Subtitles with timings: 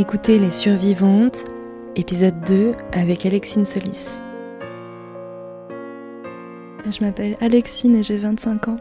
[0.00, 1.44] Écoutez Les Survivantes,
[1.94, 4.18] épisode 2 avec Alexine Solis.
[6.86, 8.76] Je m'appelle Alexine et j'ai 25 ans.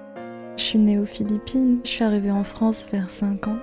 [0.55, 1.79] Je suis née aux Philippines.
[1.83, 3.57] Je suis arrivée en France vers 5 ans.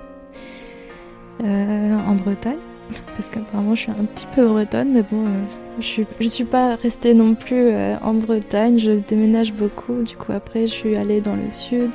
[1.45, 2.59] Euh, en Bretagne.
[3.17, 5.43] Parce qu'apparemment je suis un petit peu bretonne, mais bon, euh,
[5.81, 8.79] je, suis, je suis pas restée non plus euh, en Bretagne.
[8.79, 10.03] Je déménage beaucoup.
[10.03, 11.91] Du coup, après, je suis allée dans le sud,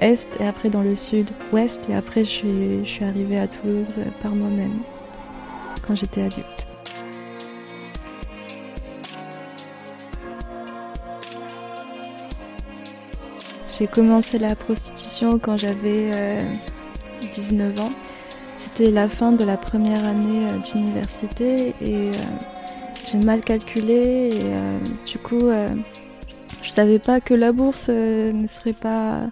[0.00, 1.88] est, et après dans le sud, ouest.
[1.88, 2.30] Et après, je
[2.84, 4.78] suis, arrivée à Toulouse par moi-même
[5.86, 6.66] quand j'étais adulte.
[13.78, 16.40] J'ai commencé la prostitution quand j'avais
[17.32, 17.92] 19 ans.
[18.56, 22.12] C'était la fin de la première année euh, d'université et euh,
[23.06, 25.48] j'ai mal calculé et euh, du coup
[26.62, 29.30] je savais pas que la bourse ne serait pas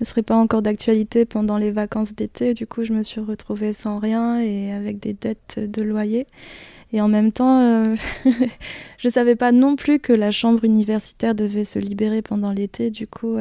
[0.00, 2.54] ne serait pas encore d'actualité pendant les vacances d'été.
[2.54, 6.26] Du coup, je me suis retrouvée sans rien et avec des dettes de loyer.
[6.92, 7.82] Et en même temps,
[8.98, 12.90] je savais pas non plus que la chambre universitaire devait se libérer pendant l'été.
[12.90, 13.36] Du coup,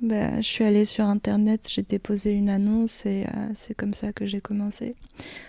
[0.00, 4.12] bah, je suis allée sur internet, j'ai déposé une annonce et euh, c'est comme ça
[4.12, 4.94] que j'ai commencé.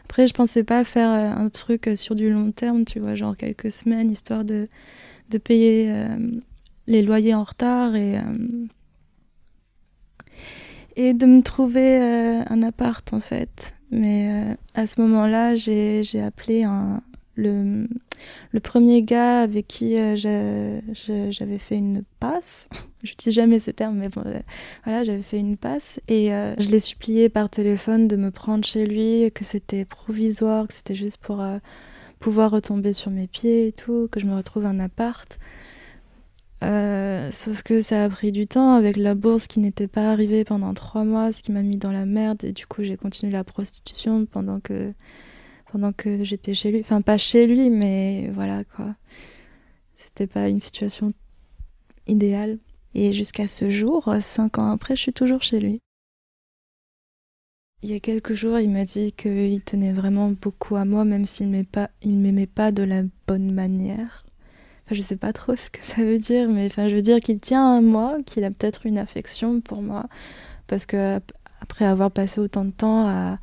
[0.06, 3.14] Après, je pensais pas faire euh, un truc euh, sur du long terme, tu vois,
[3.14, 4.68] genre quelques semaines, histoire de,
[5.30, 5.94] de payer
[6.90, 8.20] les loyers en retard et,
[10.98, 13.76] et de me trouver un appart en fait.
[13.92, 17.02] Mais à ce moment-là, j'ai appelé un,
[17.40, 17.88] le,
[18.52, 22.70] le premier gars avec qui euh, j'avais fait une passe,
[23.04, 24.40] je jamais ce terme, mais bon, euh,
[24.84, 28.66] voilà, j'avais fait une passe et euh, je l'ai supplié par téléphone de me prendre
[28.66, 31.44] chez lui, que c'était provisoire, que c'était juste pour
[32.20, 35.40] pouvoir retomber sur mes pieds et tout, que je me retrouve un appart.
[36.62, 40.74] Sauf que ça a pris du temps avec la bourse qui n'était pas arrivée pendant
[40.74, 43.44] trois mois, ce qui m'a mis dans la merde et du coup j'ai continué la
[43.44, 44.94] prostitution pendant que
[45.72, 46.80] pendant que j'étais chez lui.
[46.82, 48.96] Enfin, pas chez lui, mais voilà quoi.
[49.96, 51.14] C'était pas une situation
[52.08, 52.60] idéale.
[52.96, 55.80] Et jusqu'à ce jour, cinq ans après, je suis toujours chez lui.
[57.82, 61.26] Il y a quelques jours, il m'a dit qu'il tenait vraiment beaucoup à moi, même
[61.26, 61.64] s'il ne
[62.06, 64.26] m'aimait pas de la bonne manière.
[64.90, 67.20] Enfin, je sais pas trop ce que ça veut dire, mais enfin, je veux dire
[67.20, 70.08] qu'il tient à moi, qu'il a peut-être une affection pour moi,
[70.66, 71.20] parce que
[71.62, 73.38] après avoir passé autant de temps à,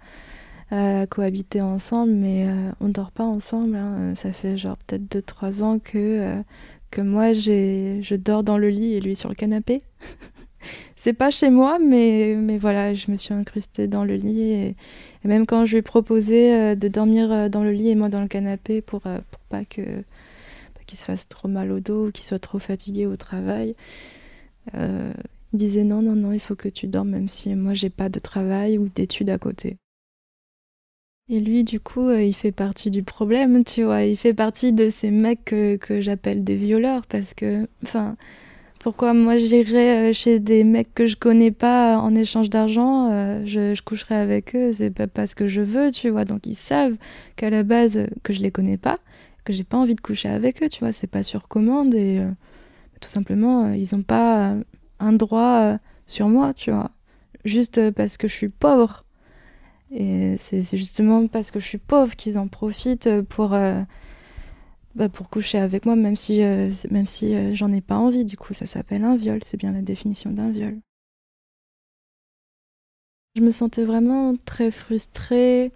[1.08, 3.76] cohabiter ensemble, mais euh, on dort pas ensemble.
[3.76, 4.16] Hein.
[4.16, 6.42] Ça fait genre peut-être 2-3 ans que, euh,
[6.90, 9.82] que moi je dors dans le lit et lui sur le canapé.
[10.96, 14.50] c'est pas chez moi, mais, mais voilà, je me suis incrustée dans le lit.
[14.50, 14.76] Et,
[15.22, 18.20] même quand je lui ai proposé euh, de dormir dans le lit et moi dans
[18.20, 20.02] le canapé pour, pour pas que
[20.86, 23.74] qu'il se fasse trop mal au dos ou qu'il soit trop fatigué au travail,
[24.74, 25.14] il
[25.52, 28.18] disait non, non, non, il faut que tu dormes même si moi j'ai pas de
[28.18, 29.78] travail ou d'études à côté.
[31.28, 34.04] Et lui, du coup, euh, il fait partie du problème, tu vois.
[34.04, 38.16] Il fait partie de ces mecs que, j'appelle des violeurs parce que, enfin,
[38.78, 43.42] pourquoi moi j'irais euh, chez des mecs que je connais pas en échange d'argent, euh,
[43.44, 46.24] je, je, avec eux, c'est pas parce que je veux, tu vois.
[46.24, 46.96] Donc ils savent
[47.34, 49.00] qu'à la base, que je les connais pas,
[49.46, 50.92] que j'ai pas envie de coucher avec eux, tu vois.
[50.92, 52.20] C'est pas sur commande et
[53.00, 54.56] tout simplement, ils ont pas
[54.98, 56.90] un droit sur moi, tu vois.
[57.44, 59.06] Juste parce que je suis pauvre.
[59.90, 63.82] Et c'est justement parce que je suis pauvre qu'ils en profitent pour, euh,
[64.94, 68.24] bah pour coucher avec moi, même si, euh, même si euh, j'en ai pas envie.
[68.24, 70.78] Du coup, ça s'appelle un viol, c'est bien la définition d'un viol.
[73.36, 75.72] Je me sentais vraiment très frustrée.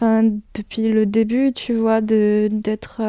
[0.00, 3.02] Depuis le début, tu vois, d'être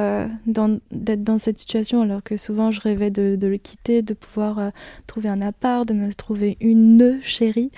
[0.46, 4.72] dans, cette situation, alors que souvent je rêvais de, le quitter, de pouvoir
[5.08, 7.72] trouver un appart, de me trouver une chérie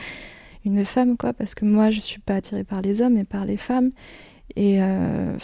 [0.65, 3.45] une femme, quoi, parce que moi, je suis pas attirée par les hommes, mais par
[3.45, 3.91] les femmes.
[4.55, 5.35] Et euh,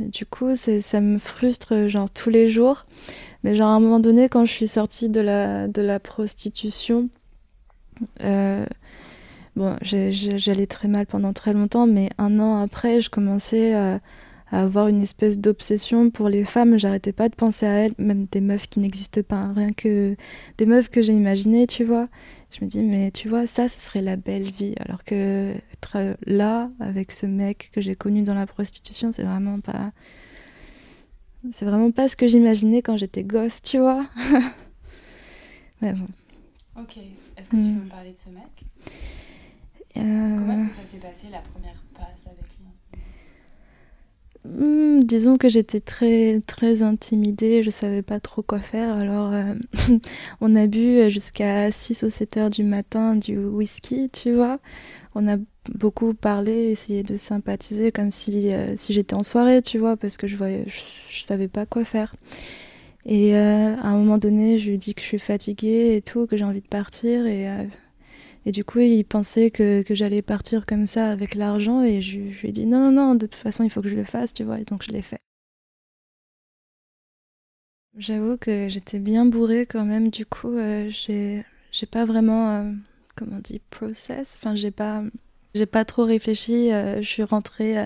[0.00, 2.86] du coup, ça me frustre, genre, tous les jours.
[3.44, 7.08] Mais genre, à un moment donné, quand je suis sortie de la, de la prostitution,
[8.22, 8.66] euh,
[9.56, 14.00] bon, j'allais très mal pendant très longtemps, mais un an après, je commençais à,
[14.52, 16.78] à avoir une espèce d'obsession pour les femmes.
[16.78, 19.54] J'arrêtais pas de penser à elles, même des meufs qui n'existent pas, hein.
[19.56, 20.14] rien que
[20.58, 22.08] des meufs que j'ai imaginées, tu vois.
[22.50, 24.74] Je me dis, mais tu vois, ça, ce serait la belle vie.
[24.78, 29.58] Alors que être là, avec ce mec que j'ai connu dans la prostitution, c'est vraiment
[29.60, 29.92] pas.
[31.52, 34.04] C'est vraiment pas ce que j'imaginais quand j'étais gosse, tu vois.
[35.80, 36.06] mais bon.
[36.78, 36.98] Ok.
[37.36, 38.44] Est-ce que tu veux me parler de ce mec?
[38.86, 39.21] euh...
[39.94, 42.62] Comment est-ce que ça s'est passé la première passe avec lui
[44.44, 48.96] Hmm, disons que j'étais très très intimidée, je savais pas trop quoi faire.
[48.96, 49.54] Alors euh,
[50.40, 54.58] on a bu jusqu'à 6 ou 7 heures du matin du whisky, tu vois.
[55.14, 55.36] On a
[55.74, 60.16] beaucoup parlé, essayé de sympathiser comme si, euh, si j'étais en soirée, tu vois, parce
[60.16, 62.16] que je voyais je, savais pas quoi faire.
[63.06, 66.26] Et euh, à un moment donné, je lui dis que je suis fatiguée et tout,
[66.26, 67.46] que j'ai envie de partir et
[68.44, 71.82] et du coup, il pensait que, que j'allais partir comme ça avec l'argent.
[71.82, 73.94] Et je, lui ai dit non, non, non, de toute façon, il faut que je
[73.94, 74.58] le fasse, tu vois.
[74.58, 75.20] Et donc, je l'ai fait.
[77.96, 80.10] J'avoue que j'étais bien bourrée quand même.
[80.10, 81.44] Du coup, euh, j'ai,
[81.90, 82.72] pas vraiment, euh,
[83.14, 84.38] comment on dit, process.
[84.40, 85.02] Enfin, j'ai pas,
[85.70, 86.72] pas trop réfléchi.
[86.72, 87.76] Euh, je suis rentrée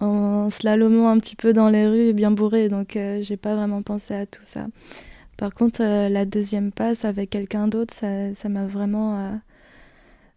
[0.00, 2.68] en slalomant un petit peu dans les rues, bien bourrée.
[2.68, 4.66] Donc, j'ai pas vraiment pensé à tout ça.
[5.38, 9.40] Par contre, la deuxième passe avec quelqu'un d'autre, ça m'a vraiment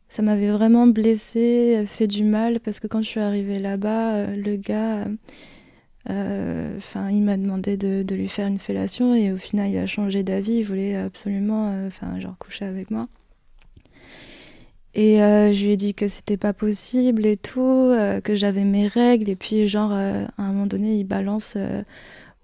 [0.09, 4.35] ça m'avait vraiment blessée, fait du mal, parce que quand je suis arrivée là-bas, euh,
[4.35, 5.05] le gars,
[6.09, 6.79] euh,
[7.11, 10.59] il m'a demandé de, lui faire une fellation, et au final, il a changé d'avis,
[10.59, 13.07] il voulait absolument, euh, enfin, genre, coucher avec moi.
[14.93, 17.93] Et je lui ai dit que c'était pas possible et tout,
[18.23, 21.55] que j'avais mes règles, et puis, genre, à un moment donné, il balance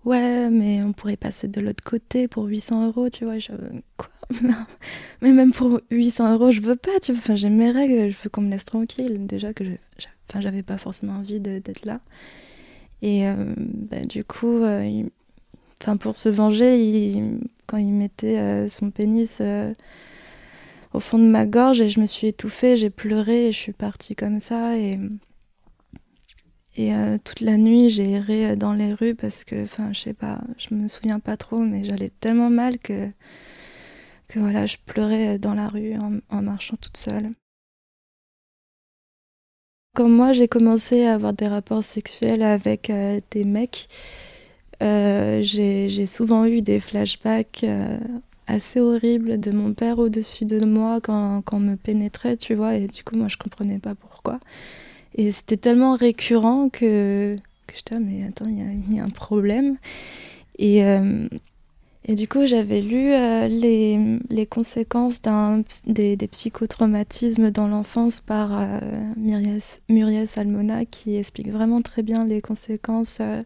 [0.05, 3.39] Ouais, mais on pourrait passer de l'autre côté pour 800 euros, tu vois.
[3.39, 3.51] Je...
[3.97, 4.09] Quoi?
[5.21, 6.99] mais même pour 800 euros, je veux pas.
[7.01, 9.25] Tu Enfin, j'ai mes règles, je veux qu'on me laisse tranquille.
[9.25, 9.71] Déjà que je,
[10.29, 11.99] enfin, j'avais pas forcément envie d'être là.
[13.01, 15.03] Et euh, bah, du coup, euh,
[15.81, 17.21] enfin, pour se venger,
[17.67, 19.41] quand il mettait euh, son pénis
[20.93, 23.73] au fond de ma gorge et je me suis étouffée, j'ai pleuré et je suis
[23.73, 24.77] partie comme ça.
[24.77, 24.97] Et,
[26.75, 26.91] et
[27.23, 30.73] toute la nuit, j'ai erré dans les rues parce que, enfin, je sais pas, je
[30.73, 33.09] me souviens pas trop, mais j'allais tellement mal que
[34.33, 35.93] que voilà, je pleurais dans la rue
[36.29, 37.29] en, marchant toute seule.
[39.95, 43.87] Quand moi j'ai commencé à avoir des rapports sexuels avec euh, des mecs,
[44.81, 47.99] euh, j'ai souvent eu des flashbacks euh,
[48.47, 52.87] assez horribles de mon père au-dessus de moi quand, on me pénétrait, tu vois, et
[52.87, 54.39] du coup moi je comprenais pas pourquoi.
[55.13, 57.37] Et c'était tellement récurrent que,
[57.67, 59.77] que j'étais, ah, mais attends, il y, y, a un problème.
[60.57, 60.81] Et
[62.05, 65.21] et du coup, j'avais lu euh, les, les, conséquences
[65.85, 68.79] des, des, psychotraumatismes dans l'enfance par euh,
[69.15, 73.41] Muriel, Salmona, qui explique vraiment très bien les conséquences euh,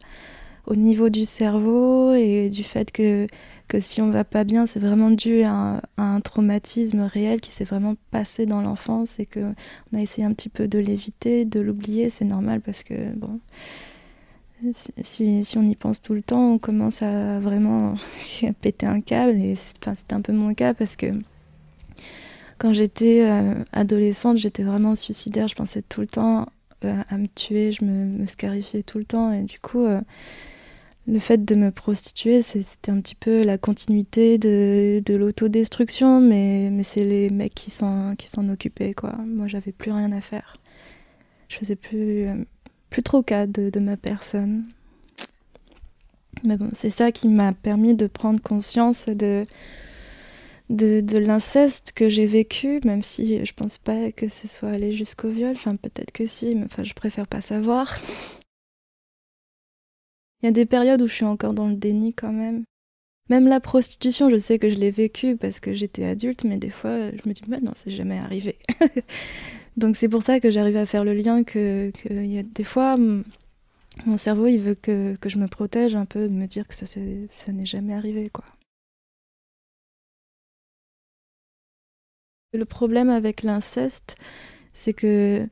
[0.65, 3.27] au niveau du cerveau et du fait que,
[3.67, 7.63] que si on va pas bien, c'est vraiment dû à un, traumatisme réel qui s'est
[7.63, 9.53] vraiment passé dans l'enfance et qu'on
[9.95, 12.09] a essayé un petit peu de l'éviter, de l'oublier.
[12.09, 13.39] C'est normal parce que, bon
[14.73, 17.95] si, on y pense tout le temps, on commence à vraiment
[18.61, 19.39] péter un câble.
[19.39, 21.07] Et c'était un peu mon cas parce que
[22.57, 25.47] quand j'étais euh, adolescente, j'étais vraiment suicidaire.
[25.47, 26.47] Je pensais tout le temps
[26.85, 29.31] euh, à me tuer, je me, scarifiais tout le temps.
[29.31, 30.01] Et du coup, euh,
[31.07, 36.69] le fait de me prostituer, c'était un petit peu la continuité de, de l'autodestruction, mais,
[36.71, 38.15] mais c'est les mecs qui s'en
[38.49, 38.93] occupaient.
[38.93, 39.15] Quoi.
[39.25, 40.55] Moi, j'avais plus rien à faire.
[41.49, 42.27] Je faisais plus
[42.89, 44.65] plus trop cas de, ma personne.
[46.43, 49.45] Mais bon, c'est ça qui m'a permis de prendre conscience de,
[50.69, 55.29] de, l'inceste que j'ai vécu, même si je pense pas que ce soit allé jusqu'au
[55.29, 55.51] viol.
[55.51, 57.99] Enfin, peut-être que si, mais enfin, je préfère pas savoir.
[60.41, 62.63] Il y a des périodes où je suis encore dans le déni quand même.
[63.29, 66.69] Même la prostitution, je sais que je l'ai vécu parce que j'étais adulte, mais des
[66.69, 68.57] fois, je me dis, bah non, c'est jamais arrivé.
[69.77, 72.97] Donc c'est pour ça que j'arrive à faire le lien que, y a des fois,
[72.97, 76.85] mon cerveau, il veut que, je me protège un peu, de me dire que ça,
[76.87, 78.45] ça n'est jamais arrivé, quoi.
[82.53, 84.15] Le problème avec l'inceste,
[84.73, 85.47] c'est que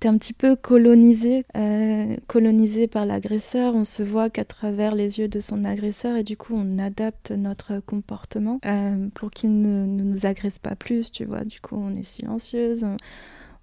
[0.00, 3.74] T'es un petit peu colonisé, euh, colonisé par l'agresseur.
[3.74, 7.30] On se voit qu'à travers les yeux de son agresseur et du coup on adapte
[7.30, 11.44] notre comportement euh, pour qu'il ne, nous agresse pas plus, tu vois.
[11.44, 12.86] Du coup on est silencieuse,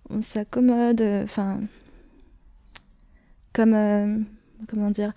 [0.09, 1.61] on, s'accommode, enfin
[3.53, 4.19] comme euh,
[4.67, 5.13] comment dire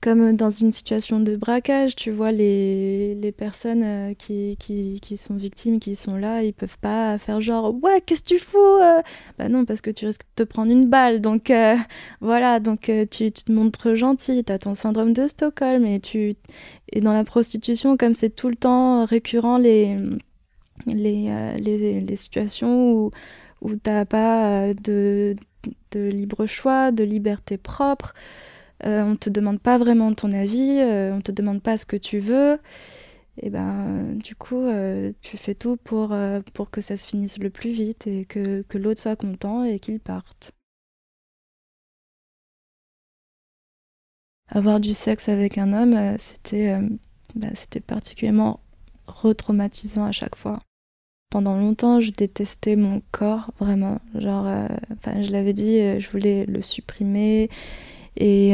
[0.00, 5.16] comme dans une situation de braquage, tu vois, les, les personnes euh, qui, qui, qui,
[5.16, 8.58] sont victimes, qui sont là, ils peuvent pas faire genre Ouais, qu'est-ce que tu fous
[8.58, 9.02] euh?
[9.38, 11.20] Bah non, parce que tu risques de te prendre une balle.
[11.20, 11.76] Donc euh,
[12.20, 15.84] voilà, donc tu, tu, te montres gentil, tu as ton syndrome de Stockholm.
[15.84, 16.36] Et, tu...
[16.92, 19.96] et dans la prostitution, comme c'est tout le temps récurrent, les,
[20.86, 23.10] les, les, les situations où,
[23.62, 25.34] où tu n'as pas de,
[25.90, 28.14] de libre choix, de liberté propre.
[28.84, 31.96] Euh, on te demande pas vraiment ton avis, euh, on te demande pas ce que
[31.96, 32.58] tu veux.
[33.40, 36.14] Et ben, du coup, euh, tu fais tout pour,
[36.54, 39.78] pour que ça se finisse le plus vite et que, que l'autre soit content et
[39.78, 40.52] qu'il parte.
[44.50, 46.78] avoir du sexe avec un homme, c'était
[47.34, 48.60] bah, c'était particulièrement
[49.06, 50.60] retraumatisant à chaque fois.
[51.30, 54.00] Pendant longtemps, je détestais mon corps, vraiment.
[54.14, 54.46] Genre,
[55.04, 57.50] je l'avais dit, je voulais le supprimer
[58.20, 58.52] et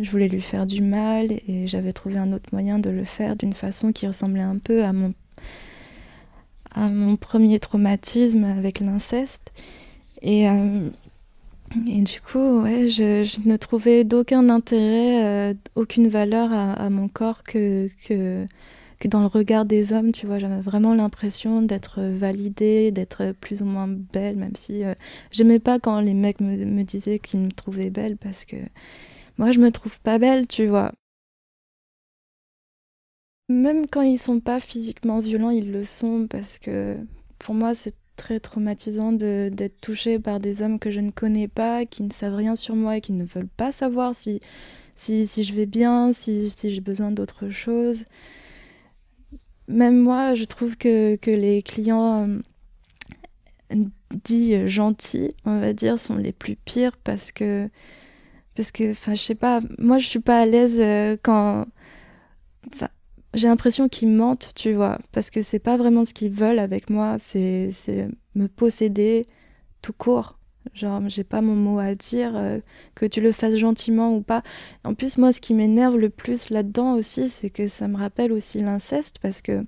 [0.00, 3.36] je voulais lui faire du mal et j'avais trouvé un autre moyen de le faire
[3.36, 5.12] d'une façon qui ressemblait un peu à mon,
[6.74, 9.52] à mon premier traumatisme avec l'inceste.
[10.22, 10.46] Et,
[11.86, 17.44] et du coup, ouais, je, ne trouvais d'aucun intérêt, euh, aucune valeur à, mon corps
[17.44, 17.88] que,
[19.00, 20.38] que, dans le regard des hommes, tu vois.
[20.38, 24.94] J'avais vraiment l'impression d'être validée, d'être plus ou moins belle, même si euh,
[25.32, 28.56] j'aimais pas quand les mecs me, disaient qu'ils me trouvaient belle parce que
[29.38, 30.92] moi, je me trouve pas belle, tu vois.
[33.48, 36.96] Même quand ils sont pas physiquement violents, ils le sont parce que
[37.38, 41.86] pour moi, c'est très traumatisant d'être touchée par des hommes que je ne connais pas,
[41.86, 44.40] qui ne savent rien sur moi et qui ne veulent pas savoir si,
[44.94, 48.04] si, si je vais bien, si, si j'ai besoin d'autre chose.
[49.70, 52.28] Même moi, je trouve que, les clients
[53.72, 53.84] euh,
[54.24, 57.68] dits gentils, on va dire, sont les plus pires parce que,
[58.56, 61.66] parce que, enfin, je sais pas, moi je suis pas à l'aise euh, quand,
[63.34, 66.90] j'ai l'impression qu'ils mentent, tu vois, parce que c'est pas vraiment ce qu'ils veulent avec
[66.90, 67.70] moi, c'est
[68.34, 69.24] me posséder
[69.82, 70.39] tout court.
[70.74, 72.58] Genre, j'ai pas mon mot à dire, euh,
[72.94, 74.42] que tu le fasses gentiment ou pas.
[74.84, 78.32] En plus, moi, ce qui m'énerve le plus là-dedans aussi, c'est que ça me rappelle
[78.32, 79.64] aussi l'inceste, parce que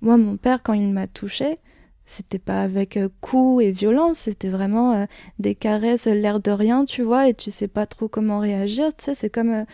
[0.00, 1.58] moi, mon père, quand il m'a touchée,
[2.06, 5.04] c'était pas avec euh, coups et violence, c'était vraiment euh,
[5.38, 8.88] des caresses, l'air de rien, tu vois, et tu sais pas trop comment réagir.
[8.96, 9.64] Tu sais, c'est comme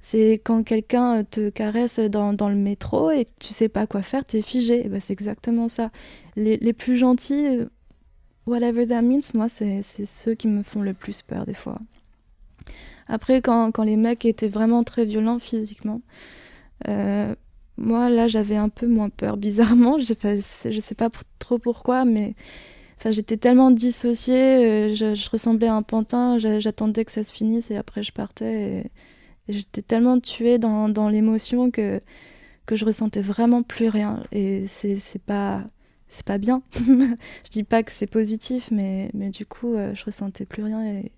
[0.00, 4.24] c'est quand quelqu'un te caresse dans, dans, le métro et tu sais pas quoi faire,
[4.24, 4.88] t'es figé.
[4.88, 5.90] Ben c'est exactement ça.
[6.36, 7.66] Les, les, plus gentils,
[8.48, 11.78] whatever that means, moi, c'est ceux qui me font le plus peur des fois.
[13.06, 16.02] Après, quand, quand les mecs étaient vraiment très violents physiquement,
[16.88, 17.34] euh,
[17.76, 19.98] moi, là, j'avais un peu moins peur, bizarrement.
[19.98, 20.14] Je,
[20.70, 22.34] je sais pas trop pourquoi, mais
[23.06, 27.76] j'étais tellement dissociée, euh, je, ressemblais à un pantin, j'attendais que ça se finisse et
[27.76, 28.90] après je partais.
[29.48, 32.00] J'étais tellement tuée dans, dans l'émotion que,
[32.66, 34.22] que je ressentais vraiment plus rien.
[34.30, 35.64] Et c'est pas
[36.08, 36.62] c'est pas bien.
[36.74, 40.84] je dis pas que c'est positif, mais, mais du coup, euh, je ressentais plus rien.
[40.84, 41.12] Et,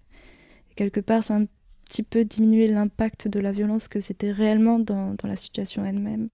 [0.76, 1.46] quelque part, a un
[1.84, 6.28] petit peu diminué l'impact de la violence que c'était réellement dans, dans la situation elle-même.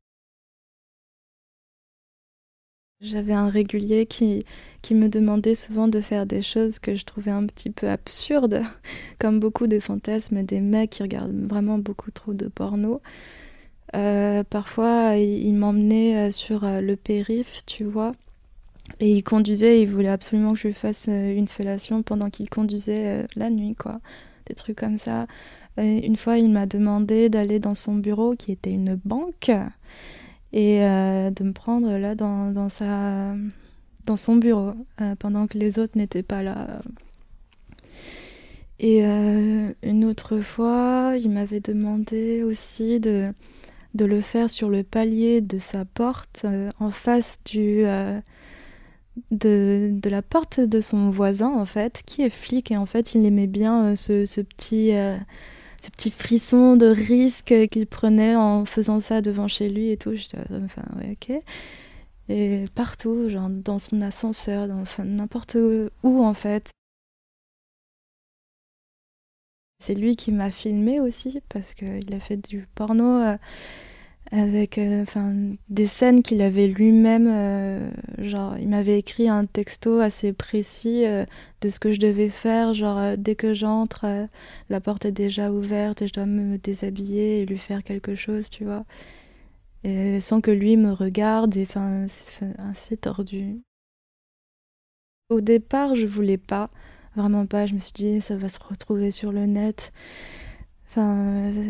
[3.02, 4.44] J'avais un régulier qui,
[4.80, 8.62] qui me demandait souvent de faire des choses que je trouvais un petit peu absurdes,
[9.20, 13.02] comme beaucoup des fantasmes des mecs qui regardent vraiment beaucoup trop de porno.
[13.94, 18.12] Euh, parfois, il, m'emmenait euh, sur le périph', tu vois,
[19.00, 23.26] et il conduisait, il voulait absolument que je lui fasse une fellation pendant qu'il conduisait
[23.36, 24.00] la nuit, quoi.
[24.46, 25.26] Des trucs comme ça.
[25.76, 29.50] Une fois, il m'a demandé d'aller dans son bureau, qui était une banque
[30.52, 33.34] et euh, de me prendre là dans, dans, sa,
[34.06, 36.80] dans son bureau euh, pendant que les autres n'étaient pas là.
[38.78, 43.32] Et euh, une autre fois, il m'avait demandé aussi de,
[43.94, 48.20] de le faire sur le palier de sa porte euh, en face du, euh,
[49.30, 53.24] de, la porte de son voisin en fait, qui est flic et en fait il
[53.26, 54.92] aimait bien ce, ce petit
[55.86, 60.14] ce petit frisson de risque qu'il prenait en faisant ça devant chez lui et tout.
[60.14, 61.40] J'étais, enfin, ouais, ok.
[62.28, 65.56] Et partout, genre dans son ascenseur, dans n'importe
[66.02, 66.70] où en fait.
[69.78, 73.04] C'est lui qui m'a filmé aussi parce qu'il a fait du porno.
[73.04, 73.36] Euh,
[74.32, 75.32] avec euh, enfin
[75.68, 81.24] des scènes qu'il avait lui-même euh, genre il m'avait écrit un texto assez précis euh,
[81.60, 84.28] de ce que je devais faire genre dès que j'entre
[84.68, 88.50] la porte est déjà ouverte et je dois me déshabiller et lui faire quelque chose
[88.50, 88.84] tu vois.
[89.84, 92.06] Et sans que lui me regarde et enfin
[92.74, 93.60] c'est tordu.
[95.30, 96.70] Au départ je voulais pas
[97.14, 97.66] vraiment pas.
[97.66, 99.92] Je me suis dit ça va se retrouver sur le net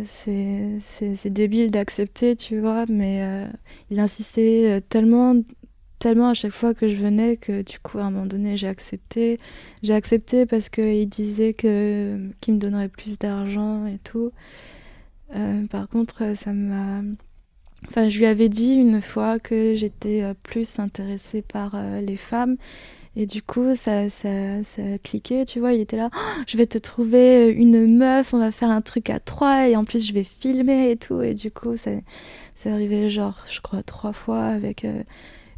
[0.04, 3.48] C'est débile d'accepter, tu vois, mais euh,
[3.90, 5.34] il insistait euh, tellement,
[5.98, 8.68] tellement à chaque fois que je venais que du coup, à un moment donné, j'ai
[8.68, 9.40] accepté.
[9.82, 14.30] J'ai accepté parce qu'il disait qu'il me donnerait plus d'argent et tout.
[15.34, 17.02] Euh, par contre, ça m'a.
[17.88, 22.56] Enfin, je lui avais dit une fois que j'étais plus intéressée par les femmes
[23.16, 25.72] et du coup, ça, ça, ça a cliqué, tu vois.
[25.72, 29.08] Il était là, oh, je vais te trouver une meuf, on va faire un truc
[29.08, 31.22] à trois, et en plus, je vais filmer et tout.
[31.22, 32.04] Et du coup, c'est
[32.66, 35.02] arrivé, genre, je crois, trois fois avec euh,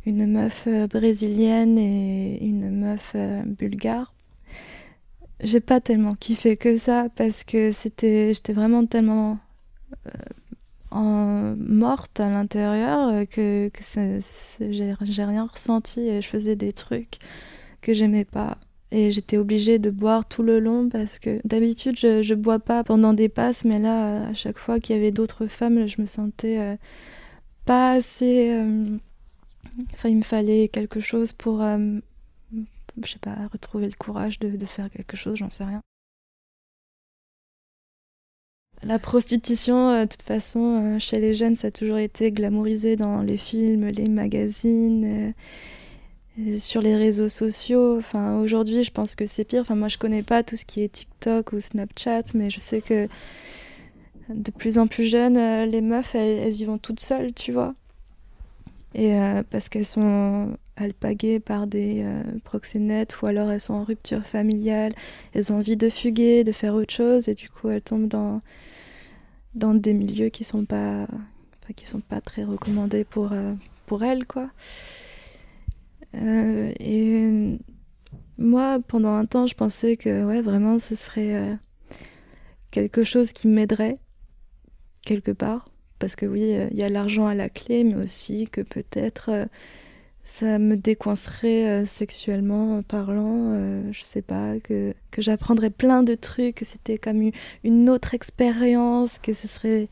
[0.07, 4.15] une meuf euh, brésilienne et une meuf euh, bulgare.
[5.41, 9.39] J'ai pas tellement kiffé que ça parce que c'était, j'étais vraiment tellement
[10.93, 14.21] morte à l'intérieur, que, que
[14.61, 17.19] j'ai rien ressenti et je faisais des trucs
[17.81, 18.59] que j'aimais pas.
[18.91, 23.13] Et j'étais obligée de boire tout le long parce que d'habitude je, bois pas pendant
[23.13, 26.79] des passes, mais là à chaque fois qu'il y avait d'autres femmes, je me sentais
[27.67, 28.65] pas assez.
[29.93, 31.63] Enfin, il me fallait quelque chose pour
[33.05, 35.83] je sais pas, retrouver le courage de, de faire quelque chose, j'en sais rien.
[38.85, 42.95] La prostitution, euh, de toute façon, euh, chez les jeunes, ça a toujours été glamourisé
[42.97, 45.35] dans les films, les magazines,
[46.39, 48.01] euh, sur les réseaux sociaux.
[48.41, 49.63] Aujourd'hui, je pense que c'est pire.
[49.63, 52.81] Enfin, moi, je connais pas tout ce qui est TikTok ou Snapchat, mais je sais
[52.81, 53.09] que
[54.29, 57.75] de plus en plus jeunes, les meufs, elles, y vont toutes seules, tu vois.
[58.95, 59.19] Et
[59.51, 62.05] parce qu'elles sont alpaguées par des
[62.45, 64.93] proxénètes ou alors elles sont en rupture familiale,
[65.35, 68.41] elles ont envie de fuguer, de faire autre chose et du coup elles tombent dans
[69.55, 71.07] dans des milieux qui sont pas
[71.75, 73.55] qui sont pas très recommandés pour euh,
[73.87, 74.51] pour elles quoi.
[76.15, 77.59] Euh, et
[78.39, 81.55] moi pendant un temps je pensais que ouais vraiment ce serait euh,
[82.71, 83.99] quelque chose qui m'aiderait
[85.05, 85.67] quelque part.
[85.99, 89.49] Parce que oui il y a l'argent à la clé mais aussi que peut-être
[90.29, 93.55] ça me décoincerait sexuellement parlant,
[93.91, 97.31] je sais pas, que, que j'apprendrais plein de trucs, que c'était comme
[97.65, 99.89] une autre expérience, que ce serait.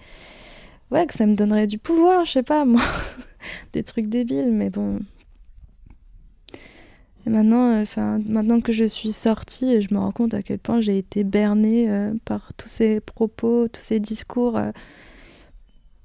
[0.91, 2.83] Ouais, que ça me donnerait du pouvoir, je sais pas, moi.
[3.73, 5.01] Des trucs débiles, mais bon.
[7.27, 10.81] Et maintenant, enfin, maintenant que je suis sortie, je me rends compte à quel point
[10.81, 11.89] j'ai été bernée
[12.25, 14.61] par tous ces propos, tous ces discours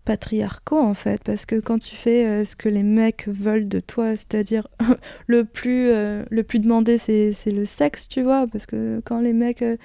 [0.05, 3.79] patriarcaux en fait parce que quand tu fais euh, ce que les mecs veulent de
[3.79, 4.67] toi c'est-à-dire
[5.27, 9.33] le plus euh, le plus demandé c'est le sexe tu vois parce que quand les
[9.33, 9.77] mecs euh,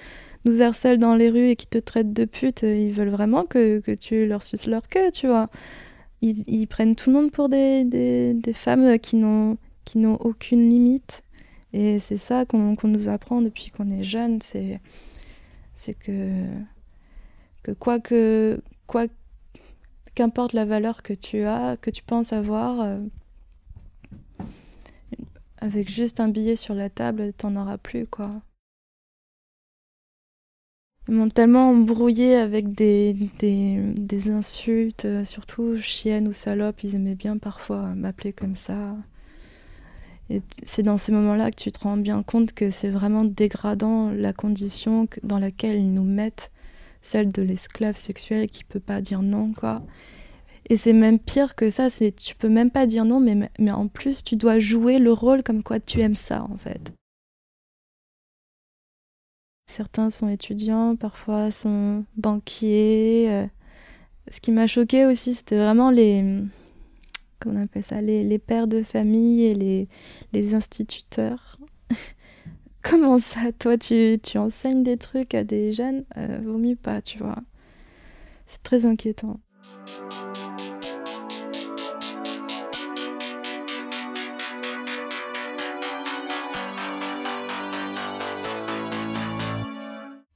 [0.44, 3.80] nous harcèlent dans les rues et qui te traitent de pute ils veulent vraiment que,
[3.80, 5.48] que tu leur suces leur queue tu vois.
[6.22, 10.70] Ils, ils, prennent tout le monde pour des, des, femmes qui n'ont qui n'ont aucune
[10.70, 11.22] limite.
[11.74, 14.80] Et c'est ça qu'on nous apprend depuis qu'on est jeune c'est
[15.74, 16.30] c'est que
[17.62, 19.06] que quoi que quoi
[20.16, 22.98] qu'importe la valeur que tu as, que tu penses avoir, euh,
[25.58, 28.32] avec juste un billet sur la table, t'en auras plus, quoi.
[31.08, 37.14] Ils m'ont tellement embrouillé avec des, des, insultes, euh, surtout chienne ou salope, ils aimaient
[37.14, 38.96] bien parfois m'appeler comme ça.
[40.30, 44.10] Et c'est dans ces moments-là que tu te rends bien compte que c'est vraiment dégradant
[44.10, 46.50] la condition dans laquelle ils nous mettent
[47.06, 49.76] celle de l'esclave sexuel qui peut pas dire non, quoi.
[50.68, 53.70] Et c'est même pire que ça, c'est tu peux même pas dire non, mais, mais
[53.70, 56.92] en plus tu dois jouer le rôle comme quoi tu aimes ça en fait.
[59.68, 63.26] Certains sont étudiants, parfois sont banquiers.
[63.30, 63.46] Euh.
[64.30, 66.24] Ce qui m'a choqué aussi, c'était vraiment les,
[67.38, 69.88] comment on appelle ça, les, les, pères de famille et les,
[70.32, 71.56] les instituteurs.
[72.88, 77.18] Comment ça, toi, tu, enseignes des trucs à des jeunes euh, Vaut mieux pas, tu
[77.18, 77.38] vois.
[78.46, 79.40] C'est très inquiétant.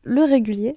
[0.03, 0.75] Le régulier,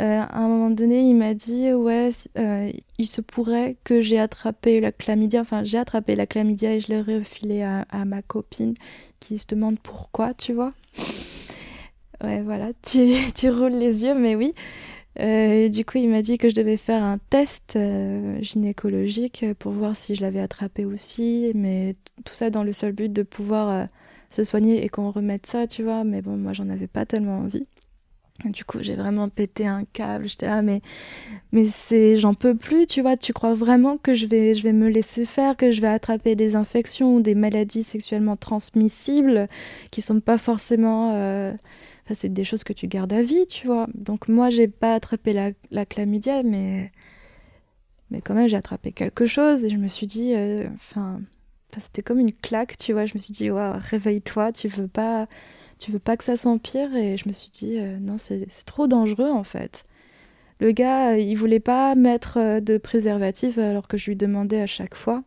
[0.00, 2.08] euh, à un moment donné, il m'a dit ouais,
[2.38, 5.42] euh, il se pourrait que j'ai attrapé la chlamydia.
[5.42, 8.74] Enfin, j'ai attrapé la chlamydia et je l'ai refilé à, ma copine
[9.18, 10.72] qui se demande pourquoi, tu vois.
[12.24, 14.54] Ouais, voilà, tu, tu roules les yeux, mais oui.
[15.18, 17.78] Euh, et du coup, il m'a dit que je devais faire un test
[18.40, 23.12] gynécologique pour voir si je l'avais attrapé aussi, mais tout ça dans le seul but
[23.12, 23.86] de pouvoir
[24.30, 26.04] se soigner et qu'on remette ça, tu vois.
[26.04, 27.66] Mais bon, moi, j'en avais pas tellement envie.
[28.44, 30.28] Du coup, j'ai vraiment pété un câble.
[30.28, 30.80] J'étais là, mais,
[31.52, 33.16] mais c'est, j'en peux plus, tu vois.
[33.16, 36.36] Tu crois vraiment que je vais, je vais me laisser faire, que je vais attraper
[36.36, 39.46] des infections ou des maladies sexuellement transmissibles
[39.90, 41.12] qui sont pas forcément.
[41.14, 41.52] Euh...
[42.06, 43.86] Enfin, c'est des choses que tu gardes à vie, tu vois.
[43.94, 46.92] Donc, moi, j'ai pas attrapé la, la chlamydia, mais,
[48.10, 51.20] mais quand même, j'ai attrapé quelque chose et je me suis dit, euh, enfin,
[51.78, 53.04] c'était comme une claque, tu vois.
[53.04, 55.28] Je me suis dit, waouh, réveille-toi, tu veux pas
[55.80, 58.86] tu veux pas que ça s'empire Et je me suis dit, euh, non, c'est trop
[58.86, 59.84] dangereux en fait.
[60.60, 64.60] Le gars, euh, il voulait pas mettre euh, de préservatif alors que je lui demandais
[64.60, 65.24] à chaque fois.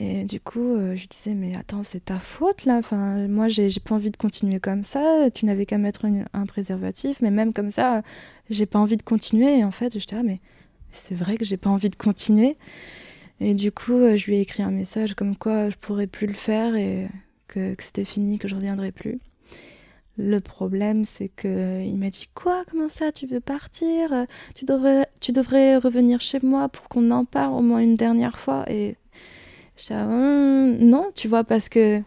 [0.00, 2.78] Et du coup, je disais, mais attends, c'est ta faute là.
[2.78, 5.30] Enfin, moi, j'ai pas envie de continuer comme ça.
[5.32, 8.02] Tu n'avais qu'à mettre un préservatif, mais même comme ça,
[8.50, 9.58] j'ai pas envie de continuer.
[9.58, 10.40] Et en fait, j'étais, ah, mais
[10.90, 12.56] c'est vrai que j'ai pas envie de continuer.
[13.38, 16.34] Et du coup, je lui ai écrit un message comme quoi je pourrais plus le
[16.34, 17.06] faire et
[17.48, 19.20] que, c'était fini, que je reviendrais plus.
[20.16, 22.64] Le problème, c'est que il m'a dit quoi?
[22.70, 23.10] Comment ça?
[23.10, 24.26] Tu veux partir?
[24.54, 28.38] Tu devrais, tu devrais revenir chez moi pour qu'on en parle au moins une dernière
[28.38, 28.64] fois.
[28.70, 28.96] Et
[29.76, 32.00] dis, hum, non, tu vois, parce que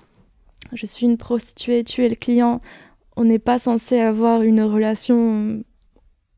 [0.73, 2.61] je suis une prostituée, tu es le client.
[3.15, 5.63] On n'est pas censé avoir une relation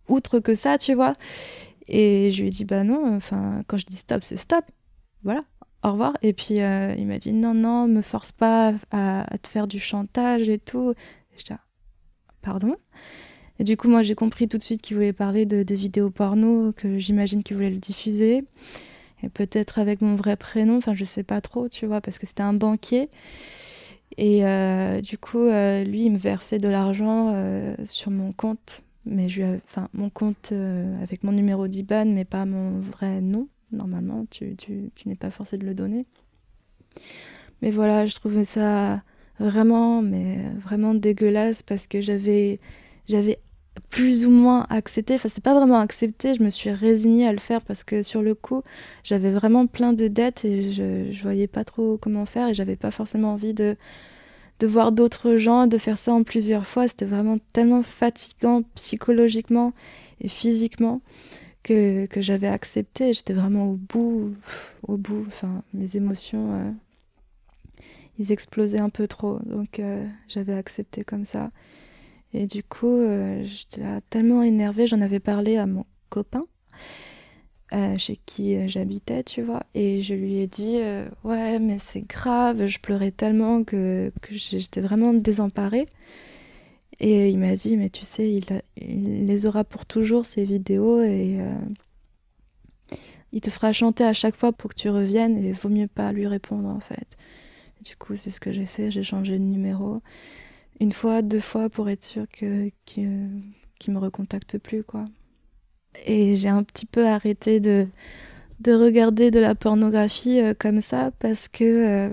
[0.07, 1.15] outre que ça, tu vois.
[1.87, 4.65] Et je lui ai dit, bah non, enfin, quand je dis stop, c'est stop.
[5.23, 5.43] Voilà,
[5.83, 6.13] au revoir.
[6.21, 9.79] Et puis euh, il m'a dit, non, non, me force pas à, te faire du
[9.79, 10.93] chantage et tout.
[11.37, 11.53] Je dis,
[12.41, 12.75] pardon?
[13.59, 16.09] Et du coup, moi, j'ai compris tout de suite qu'il voulait parler de, de vidéos
[16.09, 18.45] porno, que j'imagine qu'il voulait le diffuser.
[19.21, 22.25] Et peut-être avec mon vrai prénom, enfin, je sais pas trop, tu vois, parce que
[22.25, 23.09] c'était un banquier.
[24.17, 27.35] Et euh, du coup, euh, lui, il me versait de l'argent
[27.85, 30.53] sur mon compte, mais je, enfin, mon compte
[31.01, 33.49] avec mon numéro d'IBAN, mais pas mon vrai nom.
[33.71, 34.55] Normalement, tu,
[35.05, 36.05] n'es pas forcé de le donner.
[37.61, 39.01] Mais voilà, je trouvais ça
[39.39, 42.59] vraiment, mais vraiment dégueulasse parce que j'avais,
[43.07, 43.39] j'avais
[43.89, 45.15] plus ou moins accepté.
[45.15, 46.33] Enfin, c'est pas vraiment accepté.
[46.33, 48.63] Je me suis résignée à le faire parce que sur le coup,
[49.03, 52.75] j'avais vraiment plein de dettes et je, je voyais pas trop comment faire et j'avais
[52.75, 53.75] pas forcément envie de,
[54.59, 56.87] de voir d'autres gens, de faire ça en plusieurs fois.
[56.87, 59.73] C'était vraiment tellement fatigant psychologiquement
[60.21, 61.01] et physiquement
[61.69, 63.13] que, j'avais accepté.
[63.13, 64.35] J'étais vraiment au bout,
[64.87, 65.23] au bout.
[65.27, 66.71] Enfin, mes émotions, euh,
[68.17, 69.39] ils explosaient un peu trop.
[69.45, 71.51] Donc, euh, j'avais accepté comme ça.
[72.33, 76.45] Et du coup, euh, j'étais tellement énervée, j'en avais parlé à mon copain.
[77.97, 79.61] Chez qui j'habitais, tu vois.
[79.75, 80.79] Et je lui ai dit,
[81.23, 85.85] ouais, mais c'est grave, je pleurais tellement que, que j'étais vraiment désemparée.
[86.99, 91.37] Et il m'a dit, mais tu sais, il, les aura pour toujours, ces vidéos, et
[93.31, 96.11] il te fera chanter à chaque fois pour que tu reviennes, et vaut mieux pas
[96.11, 97.17] lui répondre, en fait.
[97.83, 100.01] du coup, c'est ce que j'ai fait, j'ai changé de numéro
[100.79, 105.05] une fois, deux fois pour être sûr que qu'il me recontacte plus quoi.
[106.05, 107.87] Et j'ai un petit peu arrêté de
[108.59, 112.09] de regarder de la pornographie euh, comme ça parce que euh,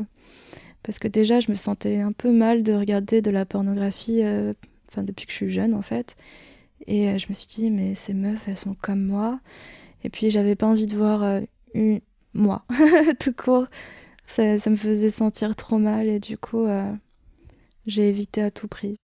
[0.82, 4.54] parce que déjà je me sentais un peu mal de regarder de la pornographie euh,
[4.90, 6.16] enfin depuis que je suis jeune en fait
[6.86, 9.40] et je me suis dit mais ces meufs elles sont comme moi
[10.04, 11.40] et puis j'avais pas envie de voir
[11.74, 12.00] une
[12.34, 12.64] moi
[13.20, 13.66] tout court
[14.26, 16.66] ça, ça, me faisait sentir trop mal et du coup
[17.86, 18.98] j'ai évité à tout prix.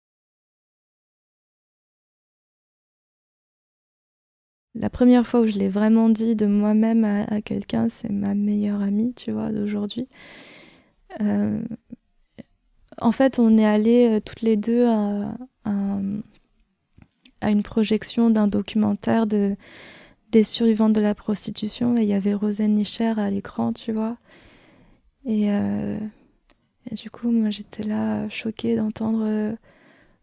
[4.73, 8.81] La première fois où je l'ai vraiment dit de moi-même à, quelqu'un, c'est ma meilleure
[8.81, 10.07] amie, tu vois, d'aujourd'hui.
[11.19, 11.61] Euh,
[12.99, 19.27] en fait, on est allés euh, toutes les deux à, à, une projection d'un documentaire
[19.27, 19.55] de,
[20.31, 24.17] des survivantes de la prostitution et il y avait Rosen Nischer à l'écran, tu vois.
[25.25, 25.97] Et euh,
[26.91, 29.53] du coup, moi, j'étais là choquée d'entendre euh,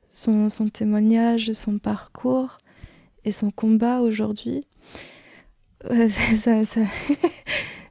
[0.08, 2.58] son, témoignage, son parcours
[3.24, 4.64] et son combat aujourd'hui.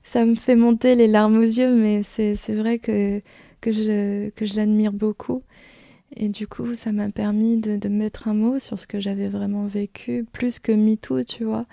[0.03, 3.21] ça, me fait monter les larmes aux yeux, mais c'est vrai que,
[3.62, 5.43] que je, que je l'admire beaucoup.
[6.15, 9.27] Et du coup, ça m'a permis de, de, mettre un mot sur ce que j'avais
[9.27, 11.65] vraiment vécu, plus que MeToo, tu vois.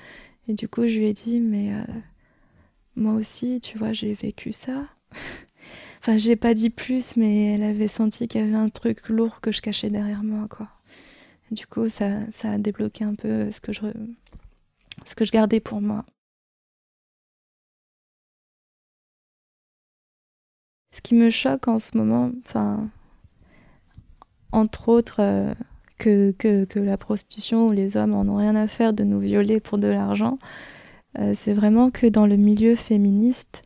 [0.48, 1.84] Et du coup, je lui ai dit, mais euh,
[2.96, 4.86] moi aussi, tu vois, j'ai vécu ça.
[6.00, 9.40] Enfin, j'ai pas dit plus, mais elle avait senti qu'il y avait un truc lourd
[9.40, 10.68] que je cachais derrière moi, quoi.
[11.50, 13.80] du coup, ça, ça a débloqué un peu ce que je,
[15.06, 16.04] ce que je gardais pour moi.
[20.92, 22.90] Ce qui me choque en ce moment, enfin,
[24.54, 25.52] entre autres, euh,
[25.98, 29.60] que, que, la prostitution ou les hommes en ont rien à faire de nous violer
[29.60, 30.38] pour de l'argent,
[31.18, 33.62] euh, c'est vraiment que dans le milieu féministe,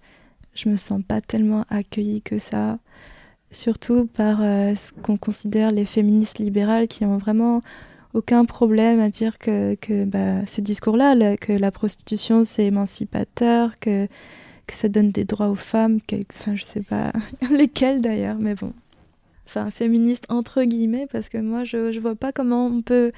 [0.54, 2.78] je me sens pas tellement accueillie que ça,
[3.50, 7.62] surtout par euh, ce qu'on considère les féministes libérales qui ont vraiment
[8.14, 14.06] aucun problème à dire que, que bah, ce discours-là, que la prostitution c'est émancipateur, que,
[14.66, 15.98] que ça donne des droits aux femmes,
[16.34, 17.12] enfin je sais pas
[17.50, 18.72] lesquels d'ailleurs, mais bon.
[19.48, 23.12] Enfin, féministe entre guillemets, parce que moi je, je vois pas comment on peut,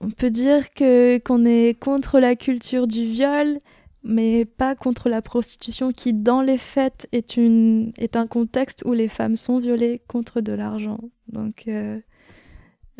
[0.00, 3.58] on peut dire que qu'on est contre la culture du viol
[4.06, 8.92] mais pas contre la prostitution qui, dans les faits, est, une, est un contexte où
[8.92, 11.00] les femmes sont violées contre de l'argent.
[11.28, 11.98] Donc, euh,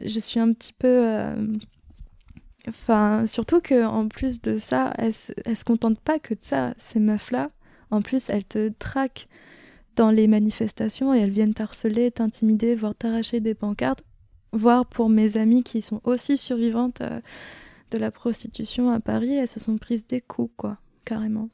[0.05, 0.89] je suis un petit peu...
[0.89, 1.57] Euh,
[2.69, 5.13] enfin, surtout qu'en plus de ça, elles,
[5.45, 7.51] elles se contentent pas que de ça, ces meufs-là.
[7.93, 9.29] En plus, elles te traquent
[9.97, 14.05] dans les manifestations et elles viennent t'harceler, t'intimider, voire t'arracher des pancartes.
[14.53, 17.21] Voire pour mes amies qui sont aussi survivantes euh,
[17.91, 21.49] de la prostitution à Paris, elles se sont prises des coups, quoi carrément.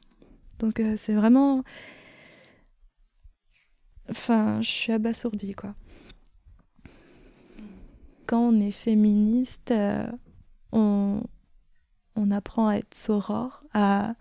[0.59, 1.63] Donc euh, c'est vraiment...
[4.09, 5.75] Enfin, je suis abasourdie, quoi.
[8.25, 10.11] quand on est féministe, euh,
[10.73, 11.23] on,
[12.17, 14.15] on apprend à être soror, à,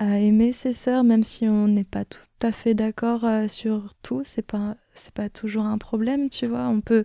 [0.00, 4.22] aimer ses sœurs, même si on n'est pas tout à fait d'accord euh, sur tout.
[4.24, 6.68] C'est pas c'est pas toujours un problème, tu vois.
[6.68, 7.04] On peut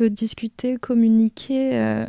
[0.00, 2.06] on discuter, communiquer, euh,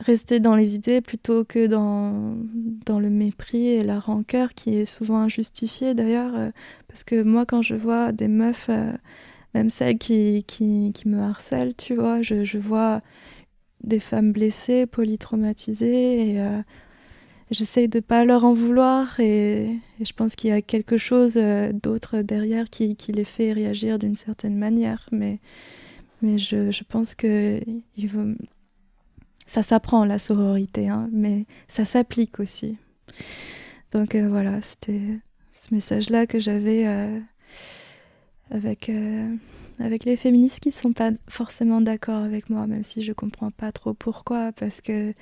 [0.00, 2.36] rester dans les idées plutôt que dans
[2.86, 6.34] dans le mépris et la rancœur qui est souvent injustifiée d'ailleurs.
[6.34, 6.50] Euh,
[6.88, 8.70] parce que moi, quand je vois des meufs,
[9.54, 13.02] même celles qui, qui, qui, me harcèlent, tu vois, je, je vois
[13.82, 16.62] des femmes blessées, polytraumatisées et
[17.52, 21.72] j'essaye de pas leur en vouloir et, je pense qu'il y a quelque chose euh,
[21.72, 25.06] d'autre derrière qui, les fait réagir d'une certaine manière.
[25.12, 25.38] Mais,
[26.22, 27.60] mais je, je pense que
[29.46, 32.76] ça s'apprend la sororité, hein, mais ça s'applique aussi.
[33.92, 35.20] Donc euh, voilà, c'était
[35.52, 37.20] ce message-là que j'avais euh,
[38.50, 38.90] avec,
[39.78, 43.50] avec les féministes qui ne sont pas forcément d'accord avec moi, même si je comprends
[43.50, 45.12] pas trop pourquoi, parce que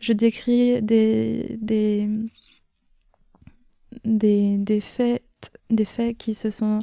[0.00, 2.08] je décris des, des,
[4.04, 5.22] des, faits,
[5.68, 6.80] des faits qui se sont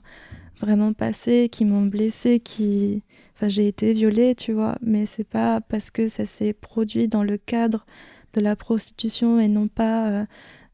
[0.60, 3.04] vraiment passés, qui m'ont blessée, qui...
[3.36, 7.24] Enfin, j'ai été violée, tu vois, mais c'est pas parce que ça s'est produit dans
[7.24, 7.86] le cadre
[8.34, 10.26] de la prostitution et non pas euh,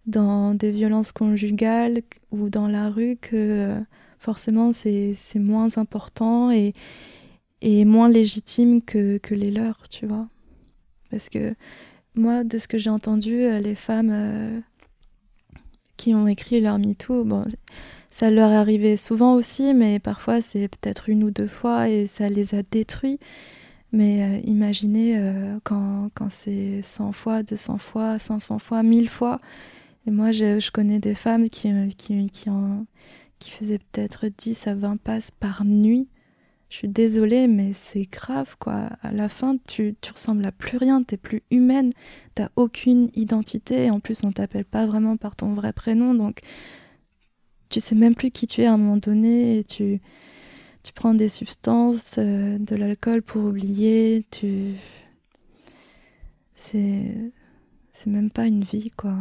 [0.06, 3.80] dans des violences conjugales ou dans la rue que euh,
[4.18, 6.74] forcément c'est moins important et,
[7.62, 10.30] et moins légitime que, que les leurs, tu vois.
[11.12, 11.56] Parce que
[12.16, 14.60] moi, de ce que j'ai entendu, euh, les femmes euh,
[15.98, 17.46] qui ont écrit leur MeToo, bon,
[18.12, 22.30] ça leur arrivé souvent aussi, mais parfois c'est peut-être une ou deux fois et ça
[22.30, 23.20] les a détruits.
[23.92, 25.22] Mais euh, imaginez
[25.64, 29.40] quand, quand c'est 100 fois, 200 fois, 500 fois, 1000 fois.
[30.08, 32.50] Et moi, je, connais des femmes qui, qui, qui,
[33.40, 36.08] qui faisaient peut-être 10 à 20 passes par nuit
[36.74, 38.90] je suis désolée, mais c'est grave, quoi.
[39.04, 41.92] À la fin, tu, ressembles à plus rien, t'es plus humaine,
[42.34, 46.40] t'as aucune identité, et en plus, on t'appelle pas vraiment par ton vrai prénom, donc
[47.70, 50.02] tu sais même plus qui tu es à un moment donné, et tu,
[50.82, 54.74] tu prends des substances, euh, de l'alcool pour oublier, tu...
[56.56, 57.34] C'est...
[57.92, 59.14] C'est même pas une vie, quoi.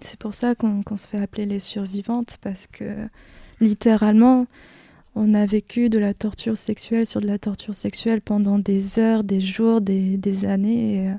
[0.00, 3.10] C'est pour ça qu'on se fait appeler les survivantes, parce que
[3.60, 4.46] littéralement,
[5.14, 9.24] on a vécu de la torture sexuelle sur de la torture sexuelle pendant des heures,
[9.24, 11.14] des jours, des, années.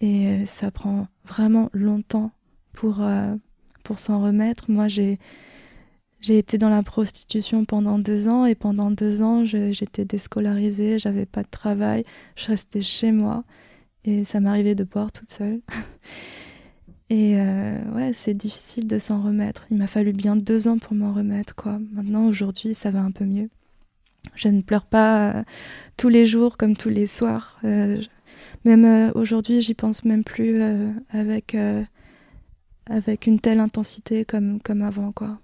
[0.00, 2.32] Et, euh, ça prend vraiment longtemps
[2.72, 3.34] pour, euh,
[3.84, 4.70] pour s'en remettre.
[4.70, 5.18] Moi, j'ai,
[6.20, 11.26] j'ai été dans la prostitution pendant deux ans et pendant deux ans, j'étais déscolarisée, j'avais
[11.26, 12.02] pas de travail,
[12.34, 13.44] je restais chez moi
[14.04, 15.60] et ça m'arrivait de boire toute seule.
[17.14, 19.68] Et euh, ouais, c'est difficile de s'en remettre.
[19.70, 21.78] Il m'a fallu bien deux ans pour m'en remettre, quoi.
[21.92, 23.50] Maintenant, aujourd'hui, ça va un peu mieux.
[24.34, 25.44] Je ne pleure pas euh,
[25.96, 27.60] tous les jours comme tous les soirs.
[27.62, 28.02] Euh,
[28.64, 30.60] même aujourd'hui, j'y pense même plus
[31.10, 31.56] avec,
[32.86, 35.38] avec une telle intensité comme, comme avant, quoi.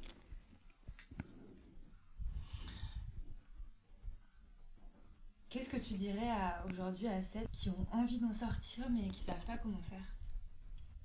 [5.50, 6.32] Qu'est-ce que tu dirais
[6.68, 10.19] aujourd'hui à celles qui ont envie d'en sortir mais qui savent pas comment faire?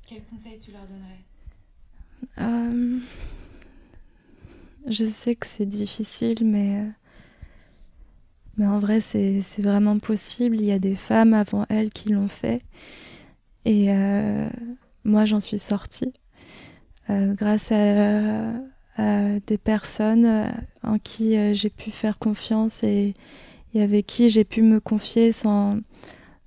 [0.08, 1.24] Quel conseil tu leur donnerais?
[2.40, 3.00] Euh,
[4.88, 6.90] Je sais que c'est difficile, mais, euh,
[8.58, 10.56] mais en vrai, c'est vraiment possible.
[10.58, 12.62] Il y a des femmes avant elles qui l'ont fait.
[13.66, 14.48] Et euh,
[15.04, 16.14] moi, j'en suis sortie
[17.10, 18.52] grâce à,
[18.98, 23.14] à, des personnes en qui j'ai pu faire confiance et,
[23.76, 25.80] et avec qui j'ai pu me confier sans,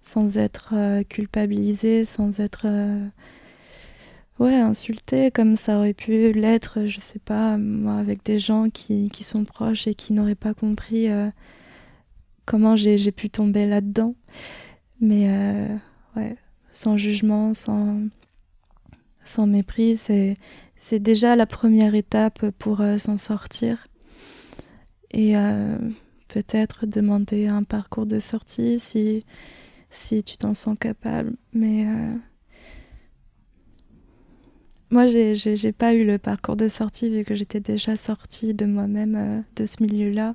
[0.02, 0.74] sans être
[1.08, 2.66] culpabilisée, sans être
[4.38, 9.08] ouais, insulter comme ça aurait pu l'être, je sais pas, moi, avec des gens qui,
[9.08, 11.28] qui sont proches et qui n'auraient pas compris euh,
[12.44, 14.14] comment j'ai pu tomber là-dedans.
[15.00, 15.76] Mais euh,
[16.16, 16.36] ouais,
[16.72, 18.00] sans jugement, sans,
[19.24, 23.86] sans mépris, c'est déjà la première étape pour euh, s'en sortir.
[25.10, 25.32] Et
[26.28, 29.24] peut-être demander un parcours de sortie si,
[29.90, 31.34] si tu t'en sens capable.
[31.54, 31.86] Mais
[34.90, 39.16] moi, j'ai pas eu le parcours de sortie vu que j'étais déjà sortie de moi-même
[39.16, 40.34] euh, de ce milieu-là.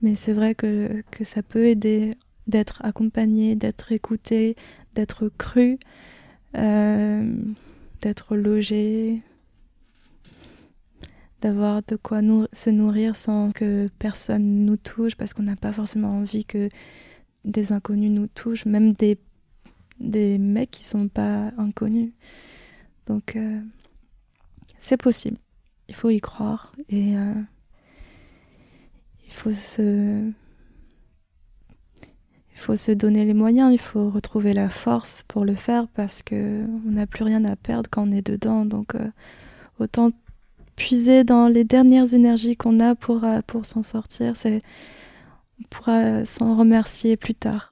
[0.00, 2.14] Mais c'est vrai que, ça peut aider
[2.48, 4.56] d'être accompagné, d'être écouté,
[4.94, 5.78] d'être cru,
[6.56, 7.36] euh,
[8.00, 9.22] d'être logé,
[11.40, 12.20] d'avoir de quoi
[12.52, 16.68] se nourrir sans que personne nous touche parce qu'on n'a pas forcément envie que
[17.44, 19.18] des inconnus nous touchent, même des,
[20.00, 22.12] des mecs qui sont pas inconnus.
[23.06, 23.60] Donc, euh,
[24.78, 25.38] c'est possible.
[25.88, 27.34] Il faut y croire et euh,
[29.26, 30.30] il faut se
[32.54, 36.22] il faut se donner les moyens, il faut retrouver la force pour le faire parce
[36.22, 38.64] que on n'a plus rien à perdre quand on est dedans.
[38.64, 39.10] Donc euh,
[39.80, 40.10] autant
[40.76, 44.36] puiser dans les dernières énergies qu'on a pour, pour s'en sortir.
[44.36, 44.60] C'est,
[45.60, 47.71] on pourra s'en remercier plus tard.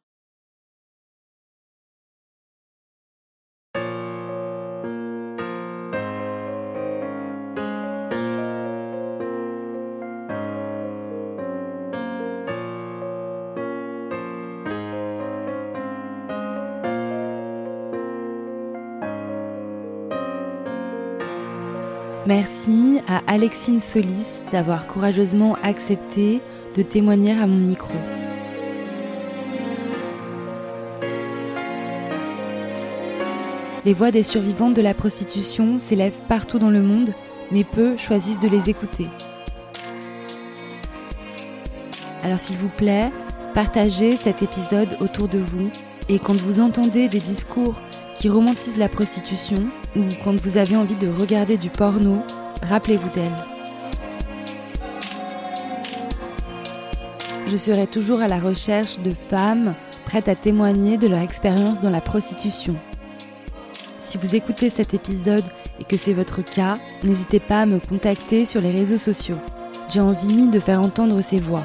[22.31, 26.41] Merci à Alexine Solis d'avoir courageusement accepté
[26.77, 27.93] de témoigner à mon micro.
[33.85, 37.13] Les voix des survivantes de la prostitution s'élèvent partout dans le monde,
[37.51, 39.09] mais peu choisissent de les écouter.
[42.23, 43.11] Alors s'il vous plaît,
[43.55, 45.69] partagez cet épisode autour de vous
[46.09, 47.83] et quand vous entendez des discours
[48.15, 49.65] qui romantisent la prostitution
[49.97, 52.23] ou quand vous avez envie de regarder du porno,
[52.63, 53.33] rappelez-vous d'elle.
[57.47, 59.75] Je serai toujours à la recherche de femmes
[60.07, 62.77] prêtes à témoigner de leur expérience dans la prostitution.
[63.99, 65.45] Si vous écoutez cet épisode
[65.81, 69.39] et que c'est votre cas, n'hésitez pas à me contacter sur les réseaux sociaux.
[69.89, 71.63] J'ai envie de faire entendre ces voix.